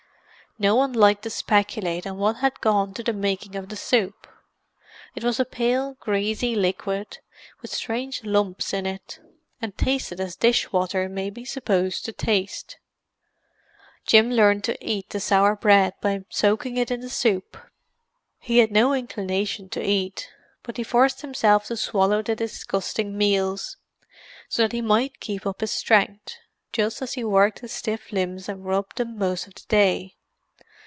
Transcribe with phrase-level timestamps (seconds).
[0.59, 4.27] No one liked to speculate on what had gone to the making of the soup;
[5.15, 7.17] it was a pale, greasy liquid,
[7.61, 9.19] with strange lumps in it,
[9.59, 12.77] and tasted as dish water may be supposed to taste.
[14.05, 17.57] Jim learned to eat the sour bread by soaking it in the soup.
[18.37, 20.29] He had no inclination to eat,
[20.61, 23.77] but he forced himself to swallow the disgusting meals,
[24.49, 26.35] so that he might keep up his strength,
[26.71, 30.17] just as he worked his stiff limbs and rubbed them most of the day.